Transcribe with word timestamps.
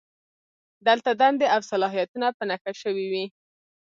دلته 0.87 1.09
دندې 1.21 1.45
او 1.55 1.61
صلاحیتونه 1.71 2.27
په 2.37 2.43
نښه 2.49 2.71
شوي 2.81 3.05
وي. 3.11 3.25